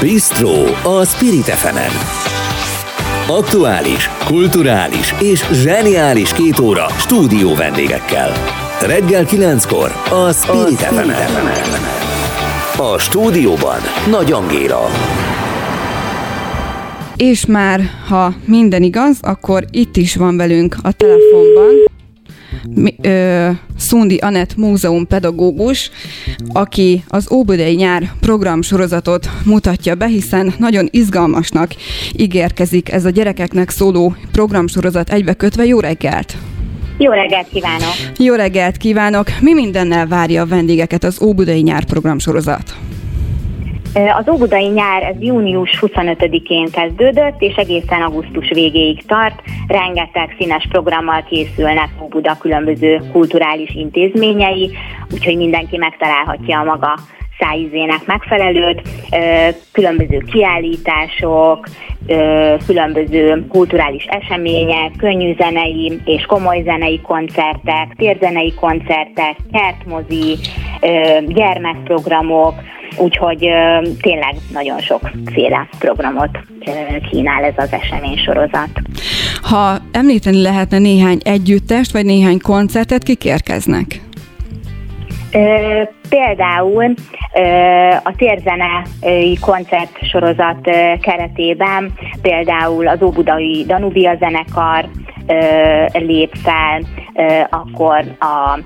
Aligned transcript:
Bistro 0.00 0.64
a 0.98 1.04
Spirit 1.04 1.44
fm 1.44 1.76
Aktuális, 3.30 4.10
kulturális 4.26 5.14
és 5.20 5.44
zseniális 5.52 6.32
két 6.32 6.58
óra 6.58 6.88
stúdió 6.88 7.54
vendégekkel. 7.54 8.32
Reggel 8.86 9.24
9-kor 9.26 9.92
a 10.10 10.32
Spirit, 10.32 10.80
a 10.80 10.84
Spirit 10.86 11.14
fm 11.14 12.82
A 12.82 12.98
stúdióban 12.98 13.80
Nagy 14.10 14.32
Angéla. 14.32 14.80
És 17.16 17.46
már, 17.46 17.80
ha 18.08 18.34
minden 18.44 18.82
igaz, 18.82 19.18
akkor 19.20 19.64
itt 19.70 19.96
is 19.96 20.16
van 20.16 20.36
velünk 20.36 20.76
a 20.82 20.92
telefonban 20.92 21.97
ö, 23.02 23.50
Szundi 23.76 24.16
Anett 24.16 24.56
múzeum 24.56 25.06
pedagógus, 25.06 25.90
aki 26.52 27.04
az 27.08 27.32
Óbudai 27.32 27.74
nyár 27.74 28.10
programsorozatot 28.20 29.30
mutatja 29.44 29.94
be, 29.94 30.06
hiszen 30.06 30.52
nagyon 30.58 30.88
izgalmasnak 30.90 31.74
ígérkezik 32.16 32.92
ez 32.92 33.04
a 33.04 33.10
gyerekeknek 33.10 33.70
szóló 33.70 34.14
programsorozat 34.32 35.10
egybekötve. 35.10 35.64
Jó 35.64 35.80
reggelt! 35.80 36.36
Jó 36.98 37.10
reggelt 37.10 37.48
kívánok! 37.48 37.94
Jó 38.18 38.34
reggelt 38.34 38.76
kívánok! 38.76 39.26
Mi 39.40 39.54
mindennel 39.54 40.06
várja 40.06 40.42
a 40.42 40.46
vendégeket 40.46 41.04
az 41.04 41.22
Óbudai 41.22 41.60
nyár 41.60 41.84
programsorozat? 41.84 42.76
Az 43.94 44.28
óbudai 44.28 44.66
nyár 44.66 45.02
ez 45.02 45.14
június 45.20 45.78
25-én 45.80 46.70
kezdődött, 46.70 47.42
és 47.42 47.54
egészen 47.54 48.02
augusztus 48.02 48.48
végéig 48.48 49.06
tart. 49.06 49.42
Rengeteg 49.68 50.34
színes 50.38 50.66
programmal 50.68 51.22
készülnek 51.22 51.88
Óbuda 52.02 52.36
különböző 52.40 53.00
kulturális 53.12 53.74
intézményei, 53.74 54.70
úgyhogy 55.12 55.36
mindenki 55.36 55.76
megtalálhatja 55.76 56.60
a 56.60 56.64
maga 56.64 56.98
szájízének 57.38 58.06
megfelelőt, 58.06 58.82
különböző 59.72 60.18
kiállítások, 60.18 61.68
különböző 62.66 63.46
kulturális 63.48 64.04
események, 64.04 64.90
könnyű 64.96 65.34
zenei 65.38 66.00
és 66.04 66.22
komoly 66.22 66.62
zenei 66.64 67.00
koncertek, 67.00 67.94
térzenei 67.96 68.54
koncertek, 68.54 69.36
kertmozi, 69.52 70.36
gyermekprogramok, 71.26 72.54
úgyhogy 72.98 73.38
tényleg 74.00 74.34
nagyon 74.52 74.78
sokféle 74.80 75.68
programot 75.78 76.38
kínál 77.10 77.44
ez 77.44 77.54
az 77.56 77.72
eseménysorozat. 77.72 78.70
Ha 79.42 79.76
említeni 79.92 80.42
lehetne 80.42 80.78
néhány 80.78 81.18
együttest, 81.24 81.92
vagy 81.92 82.04
néhány 82.04 82.38
koncertet, 82.42 83.02
kik 83.02 83.24
érkeznek? 83.24 84.00
Például 86.08 86.94
a 88.02 88.14
térzenei 88.16 89.38
koncertsorozat 89.40 90.70
keretében 91.00 91.92
például 92.22 92.88
az 92.88 93.02
Óbudai 93.02 93.64
Danubia 93.66 94.16
zenekar 94.18 94.88
lép 95.92 96.34
fel, 96.34 96.80
akkor 97.50 98.16
a 98.20 98.58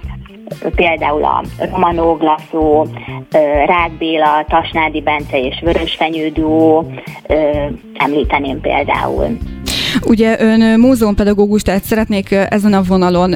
például 0.74 1.24
a 1.24 1.42
Romanó 1.70 2.14
Glaszó, 2.16 2.86
Rád 3.66 3.92
Béla, 3.98 4.44
Tasnádi 4.48 5.00
Bence 5.00 5.38
és 5.38 5.60
Vörösfenyő 5.64 6.28
duó, 6.28 6.92
említeném 7.94 8.60
például. 8.60 9.38
Ugye 10.06 10.40
ön 10.40 10.80
múzeumpedagógus, 10.80 11.62
tehát 11.62 11.84
szeretnék 11.84 12.30
ezen 12.30 12.72
a 12.72 12.82
vonalon 12.82 13.34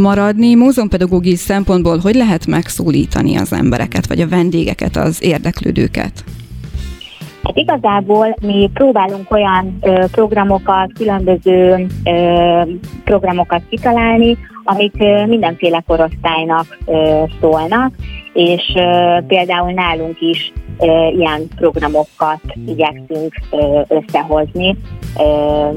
maradni. 0.00 0.54
Múzeumpedagógiai 0.54 1.36
szempontból 1.36 1.98
hogy 1.98 2.14
lehet 2.14 2.46
megszólítani 2.46 3.36
az 3.36 3.52
embereket, 3.52 4.06
vagy 4.06 4.20
a 4.20 4.28
vendégeket, 4.28 4.96
az 4.96 5.22
érdeklődőket? 5.22 6.24
Hát 7.50 7.58
igazából 7.58 8.36
mi 8.40 8.70
próbálunk 8.74 9.30
olyan 9.30 9.78
ö, 9.80 10.04
programokat, 10.10 10.92
különböző 10.92 11.86
ö, 12.04 12.62
programokat 13.04 13.62
kitalálni, 13.70 14.36
amik 14.64 14.94
ö, 14.98 15.26
mindenféle 15.26 15.82
korosztálynak 15.86 16.78
ö, 16.86 17.22
szólnak, 17.40 17.94
és 18.32 18.72
ö, 18.74 19.18
például 19.26 19.72
nálunk 19.72 20.20
is 20.20 20.52
ö, 20.78 21.08
ilyen 21.16 21.48
programokat 21.56 22.40
igyekszünk 22.66 23.34
ö, 23.50 23.80
összehozni, 23.88 24.76
ö, 25.18 25.68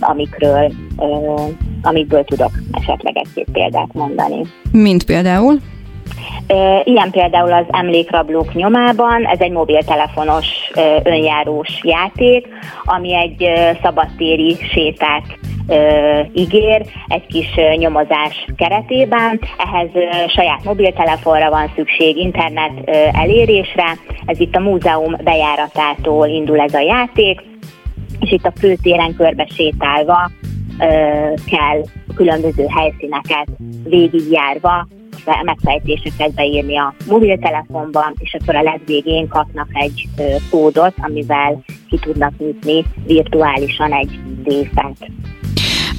amikről, 0.00 0.72
ö, 0.98 1.34
amikből 1.82 2.24
tudok 2.24 2.50
esetleg 2.72 3.16
egy-két 3.16 3.48
példát 3.52 3.92
mondani. 3.92 4.40
Mint 4.72 5.04
például? 5.04 5.58
Ilyen 6.84 7.10
például 7.10 7.52
az 7.52 7.64
Emlékrablók 7.70 8.54
nyomában, 8.54 9.26
ez 9.26 9.40
egy 9.40 9.50
mobiltelefonos 9.50 10.46
önjárós 11.02 11.80
játék, 11.82 12.48
ami 12.84 13.14
egy 13.14 13.50
szabadtéri 13.82 14.56
sétát 14.72 15.38
ígér 16.32 16.82
egy 17.08 17.26
kis 17.26 17.54
nyomozás 17.76 18.46
keretében. 18.56 19.40
Ehhez 19.58 19.88
saját 20.28 20.64
mobiltelefonra 20.64 21.50
van 21.50 21.72
szükség, 21.74 22.16
internet 22.16 22.90
elérésre. 23.12 23.96
Ez 24.26 24.40
itt 24.40 24.56
a 24.56 24.60
múzeum 24.60 25.16
bejáratától 25.24 26.26
indul 26.26 26.60
ez 26.60 26.74
a 26.74 26.80
játék, 26.80 27.40
és 28.20 28.32
itt 28.32 28.44
a 28.44 28.52
főtéren 28.60 29.14
körbe 29.16 29.46
sétálva 29.54 30.30
kell 31.46 31.82
különböző 32.14 32.66
helyszíneket 32.66 33.46
végigjárva 33.84 34.86
megfejtéseket 35.44 36.34
beírni 36.34 36.76
a 36.76 36.94
mobiltelefonban, 37.06 38.14
és 38.18 38.36
akkor 38.40 38.56
a 38.56 38.62
legvégén 38.62 39.28
kapnak 39.28 39.68
egy 39.72 40.08
kódot, 40.50 40.94
amivel 40.96 41.62
ki 41.88 41.98
tudnak 41.98 42.32
nyitni 42.38 42.84
virtuálisan 43.06 43.92
egy 43.92 44.18
részet. 44.44 45.10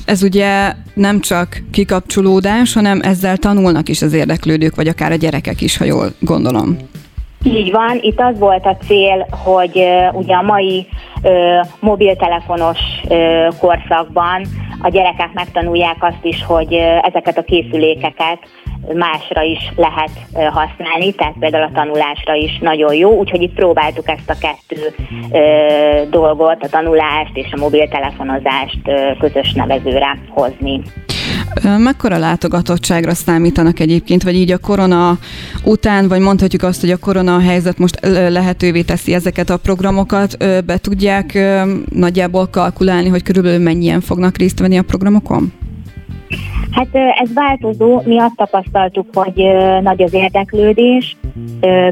Ez 0.05 0.23
ugye 0.23 0.73
nem 0.93 1.19
csak 1.19 1.57
kikapcsolódás, 1.71 2.73
hanem 2.73 2.99
ezzel 3.01 3.37
tanulnak 3.37 3.89
is 3.89 4.01
az 4.01 4.13
érdeklődők, 4.13 4.75
vagy 4.75 4.87
akár 4.87 5.11
a 5.11 5.15
gyerekek 5.15 5.61
is, 5.61 5.77
ha 5.77 5.85
jól 5.85 6.07
gondolom. 6.19 6.77
Így 7.43 7.71
van, 7.71 7.99
itt 8.01 8.19
az 8.19 8.39
volt 8.39 8.65
a 8.65 8.77
cél, 8.87 9.27
hogy 9.29 9.77
uh, 9.77 10.15
ugye 10.15 10.35
a 10.35 10.41
mai 10.41 10.87
uh, 11.23 11.31
mobiltelefonos 11.79 12.79
uh, 13.03 13.57
korszakban 13.59 14.45
a 14.81 14.89
gyerekek 14.89 15.33
megtanulják 15.33 15.97
azt 15.99 16.23
is, 16.25 16.43
hogy 16.43 16.73
uh, 16.73 17.07
ezeket 17.07 17.37
a 17.37 17.43
készülékeket 17.43 18.39
másra 18.93 19.41
is 19.41 19.73
lehet 19.75 20.11
használni, 20.33 21.13
tehát 21.13 21.35
például 21.39 21.63
a 21.63 21.71
tanulásra 21.73 22.33
is 22.33 22.57
nagyon 22.61 22.93
jó, 22.93 23.11
úgyhogy 23.11 23.41
itt 23.41 23.53
próbáltuk 23.53 24.09
ezt 24.09 24.29
a 24.29 24.37
kettő 24.39 24.95
dolgot, 26.09 26.63
a 26.63 26.69
tanulást 26.69 27.31
és 27.33 27.51
a 27.51 27.59
mobiltelefonozást 27.59 28.81
közös 29.19 29.53
nevezőre 29.53 30.17
hozni. 30.29 30.81
Mekkora 31.77 32.17
látogatottságra 32.17 33.13
számítanak 33.13 33.79
egyébként, 33.79 34.23
vagy 34.23 34.35
így 34.35 34.51
a 34.51 34.57
korona 34.57 35.17
után, 35.63 36.07
vagy 36.07 36.19
mondhatjuk 36.19 36.63
azt, 36.63 36.81
hogy 36.81 36.91
a 36.91 36.97
korona 36.97 37.39
helyzet 37.39 37.77
most 37.77 37.99
lehetővé 38.29 38.81
teszi 38.81 39.13
ezeket 39.13 39.49
a 39.49 39.57
programokat, 39.57 40.37
be 40.65 40.77
tudják 40.77 41.37
nagyjából 41.89 42.47
kalkulálni, 42.47 43.09
hogy 43.09 43.23
körülbelül 43.23 43.63
mennyien 43.63 44.01
fognak 44.01 44.37
részt 44.37 44.59
venni 44.59 44.77
a 44.77 44.83
programokon? 44.83 45.53
Hát 46.75 46.87
ez 46.93 47.33
változó, 47.33 48.01
mi 48.05 48.19
azt 48.19 48.35
tapasztaltuk, 48.35 49.05
hogy 49.13 49.47
nagy 49.81 50.01
az 50.01 50.13
érdeklődés, 50.13 51.17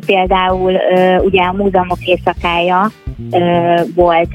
például 0.05 0.73
ugye 1.19 1.41
a 1.41 1.53
múzeumok 1.53 2.05
éjszakája 2.05 2.91
volt 3.95 4.29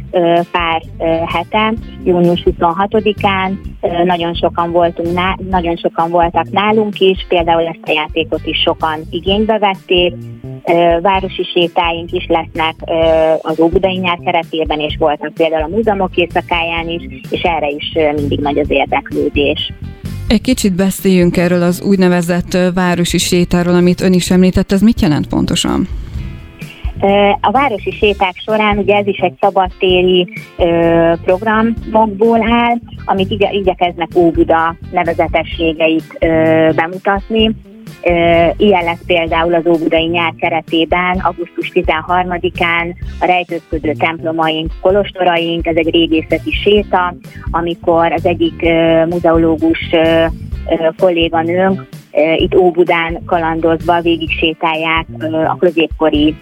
pár 0.52 0.82
hete, 1.26 1.74
június 2.04 2.42
26-án, 2.44 3.52
nagyon 4.04 4.34
sokan 4.34 4.72
voltunk, 4.72 5.08
nagyon 5.50 5.76
sokan 5.76 6.10
voltak 6.10 6.50
nálunk 6.50 7.00
is, 7.00 7.26
például 7.28 7.66
ezt 7.66 7.88
a 7.88 7.92
játékot 7.92 8.46
is 8.46 8.58
sokan 8.58 9.00
igénybe 9.10 9.58
vették, 9.58 10.14
városi 11.02 11.42
sétáink 11.42 12.12
is 12.12 12.26
lesznek 12.26 12.74
az 13.42 13.60
Óbudai 13.60 13.96
nyár 13.96 14.18
keretében, 14.24 14.80
és 14.80 14.96
voltak 14.98 15.34
például 15.34 15.62
a 15.62 15.76
múzeumok 15.76 16.16
éjszakáján 16.16 16.88
is, 16.88 17.02
és 17.30 17.40
erre 17.40 17.68
is 17.68 17.92
mindig 18.16 18.40
nagy 18.40 18.58
az 18.58 18.70
érdeklődés. 18.70 19.72
Egy 20.28 20.40
kicsit 20.40 20.72
beszéljünk 20.72 21.36
erről 21.36 21.62
az 21.62 21.82
úgynevezett 21.82 22.58
városi 22.74 23.18
sétáról, 23.18 23.74
amit 23.74 24.00
ön 24.00 24.12
is 24.12 24.30
említett, 24.30 24.72
ez 24.72 24.80
mit 24.80 25.00
jelent 25.00 25.26
pontosan? 25.26 25.88
A 27.40 27.50
városi 27.50 27.90
séták 27.90 28.34
során 28.44 28.78
ugye 28.78 28.96
ez 28.96 29.06
is 29.06 29.18
egy 29.18 29.34
szabadtéri 29.40 30.28
programokból 31.24 32.42
áll, 32.42 32.76
amit 33.04 33.30
igye, 33.30 33.52
igyekeznek 33.52 34.08
Óbuda 34.14 34.76
nevezetességeit 34.90 36.18
bemutatni. 36.74 37.54
Ilyen 38.56 38.84
lesz 38.84 39.02
például 39.06 39.54
az 39.54 39.66
Óbudai 39.66 40.06
nyár 40.06 40.32
keretében, 40.38 41.18
augusztus 41.18 41.70
13-án 41.74 42.94
a 43.20 43.26
rejtőzködő 43.26 43.92
templomaink, 43.92 44.72
kolostoraink, 44.80 45.66
ez 45.66 45.76
egy 45.76 45.90
régészeti 45.90 46.50
séta, 46.50 47.14
amikor 47.50 48.12
az 48.12 48.26
egyik 48.26 48.62
muzeológus 49.08 49.90
kolléganőnk 50.96 51.86
itt 52.36 52.54
Óbudán 52.54 53.24
kalandozva 53.26 54.00
végig 54.00 54.30
sétálják 54.30 55.06
a 55.48 55.56
középkori 55.56 56.34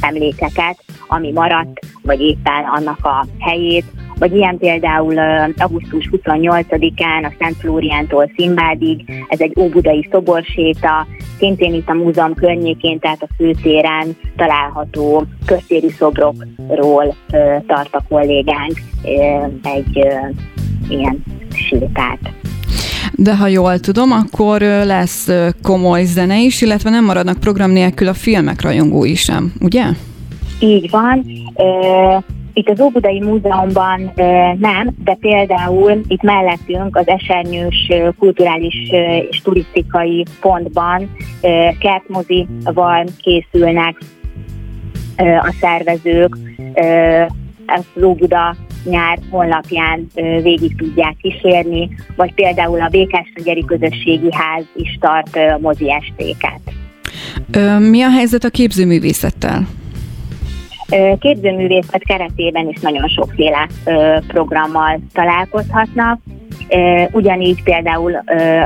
emlékeket, 0.00 0.84
ami 1.08 1.32
maradt, 1.32 1.80
vagy 2.02 2.20
éppen 2.20 2.64
annak 2.74 3.04
a 3.04 3.26
helyét, 3.38 3.84
vagy 4.18 4.34
ilyen 4.34 4.58
például 4.58 5.18
augusztus 5.56 6.10
28-án 6.12 7.24
a 7.24 7.32
Szent 7.38 7.56
Flóriántól 7.56 8.30
Szimbádig, 8.36 9.04
ez 9.28 9.40
egy 9.40 9.52
óbudai 9.60 10.08
szoborséta, 10.10 11.06
szintén 11.38 11.74
itt 11.74 11.88
a 11.88 11.94
múzeum 11.94 12.34
környékén, 12.34 12.98
tehát 12.98 13.22
a 13.22 13.28
főtéren 13.36 14.16
található 14.36 15.24
köztéri 15.46 15.90
szobrokról 15.90 17.14
tart 17.66 17.94
a 17.94 18.02
kollégánk 18.08 18.82
egy 19.62 20.06
ilyen 20.88 21.24
sétát. 21.50 22.18
De 23.14 23.36
ha 23.36 23.46
jól 23.46 23.78
tudom, 23.78 24.12
akkor 24.12 24.60
lesz 24.60 25.28
komoly 25.62 26.04
zene 26.04 26.40
is, 26.40 26.62
illetve 26.62 26.90
nem 26.90 27.04
maradnak 27.04 27.38
program 27.40 27.70
nélkül 27.70 28.08
a 28.08 28.14
filmek 28.14 28.62
rajongói 28.62 29.14
sem, 29.14 29.52
ugye? 29.60 29.84
Így 30.60 30.90
van. 30.90 31.26
Itt 32.58 32.68
az 32.68 32.80
Óbudai 32.80 33.20
Múzeumban 33.20 34.12
nem, 34.58 34.94
de 35.04 35.14
például 35.20 36.00
itt 36.08 36.22
mellettünk 36.22 36.96
az 36.96 37.08
Esernyős 37.08 37.92
Kulturális 38.18 38.90
és 39.30 39.40
Turisztikai 39.42 40.24
Pontban 40.40 41.16
kertmozival 41.78 43.04
készülnek 43.20 43.98
a 45.16 45.54
szervezők, 45.60 46.36
az 47.66 48.02
Óbuda 48.02 48.56
nyár 48.84 49.18
honlapján 49.30 50.06
végig 50.42 50.76
tudják 50.76 51.16
kísérni, 51.16 51.88
vagy 52.16 52.34
például 52.34 52.80
a 52.80 52.88
Békás-Megyeri 52.88 53.64
Közösségi 53.64 54.28
Ház 54.30 54.64
is 54.76 54.98
tart 55.00 55.60
mozi 55.60 55.92
estéket. 55.92 56.60
Mi 57.78 58.02
a 58.02 58.10
helyzet 58.10 58.44
a 58.44 58.50
képzőművészettel? 58.50 59.66
Képzőművészet 61.20 62.04
keretében 62.04 62.68
is 62.68 62.80
nagyon 62.80 63.08
sokféle 63.08 63.68
programmal 64.26 65.00
találkozhatnak. 65.12 66.20
Ugyanígy 67.12 67.62
például 67.62 68.14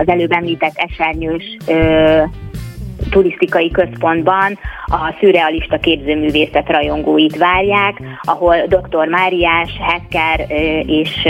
az 0.01 0.09
előbb 0.09 0.33
említett 0.33 0.77
esernyős 0.77 1.57
turisztikai 3.13 3.71
központban 3.71 4.59
a 4.87 5.15
szürrealista 5.21 5.79
képzőművészet 5.79 6.69
rajongóit 6.69 7.37
várják, 7.37 8.03
ahol 8.23 8.57
dr. 8.67 9.07
Máriás, 9.09 9.71
Hecker 9.81 10.47
és 10.87 11.29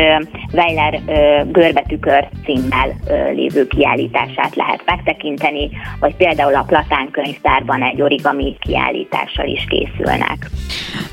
Weiler 0.53 1.01
görbetükör 1.47 2.29
címmel 2.45 2.95
lévő 3.35 3.67
kiállítását 3.67 4.55
lehet 4.55 4.83
megtekinteni, 4.87 5.71
vagy 6.01 6.15
például 6.17 6.55
a 6.55 6.65
Platán 6.67 7.09
könyvtárban 7.11 7.83
egy 7.83 8.03
origami 8.03 8.57
kiállítással 8.61 9.47
is 9.47 9.65
készülnek. 9.69 10.47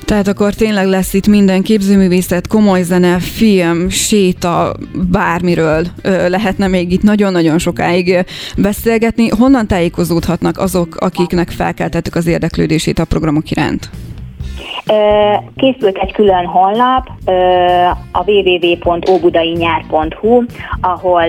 Tehát 0.10 0.28
akkor 0.28 0.54
tényleg 0.54 0.86
lesz 0.86 1.14
itt 1.14 1.28
minden 1.28 1.62
képzőművészet, 1.62 2.48
komoly 2.48 2.82
zene, 2.82 3.20
film, 3.20 3.90
séta, 3.90 4.74
bármiről 5.12 5.86
lehetne 6.28 6.68
még 6.68 6.92
itt 6.92 7.04
nagyon-nagyon 7.04 7.58
sokáig 7.58 8.26
beszélgetni. 8.58 9.30
Honnan 9.30 9.68
tájékozódhatnak 9.68 10.58
azok, 10.58 10.96
akiknek 11.00 11.50
felkeltettük 11.50 12.16
az 12.16 12.28
érdeklődését 12.28 13.00
a 13.00 13.06
programok 13.06 13.52
iránt? 13.52 13.90
Készült 15.56 15.98
egy 15.98 16.14
külön 16.14 16.46
honlap, 16.46 17.08
a 18.12 18.24
www.óbudainyár.hu, 18.26 20.44
ahol 20.82 21.24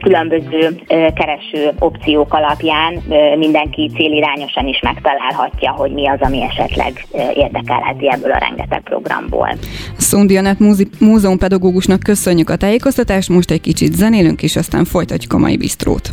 különböző 0.00 0.80
kereső 0.88 1.72
opciók 1.78 2.34
alapján 2.34 3.02
mindenki 3.38 3.90
célirányosan 3.94 4.66
is 4.66 4.80
megtalálhatja, 4.80 5.70
hogy 5.70 5.92
mi 5.92 6.08
az, 6.08 6.18
ami 6.20 6.42
esetleg 6.42 7.06
érdekelheti 7.34 8.10
ebből 8.10 8.32
a 8.32 8.38
rengeteg 8.38 8.80
programból. 8.80 9.48
Szundi 9.96 10.36
Anett 10.36 10.58
múzeumpedagógusnak 11.00 12.00
köszönjük 12.00 12.50
a 12.50 12.56
tájékoztatást, 12.56 13.28
most 13.28 13.50
egy 13.50 13.60
kicsit 13.60 13.92
zenélünk, 13.92 14.42
és 14.42 14.56
aztán 14.56 14.84
folytatjuk 14.84 15.32
a 15.32 15.38
mai 15.38 15.56
bisztrót. 15.56 16.10